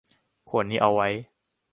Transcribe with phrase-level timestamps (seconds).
[0.49, 1.07] ขวดนี้เอาไว้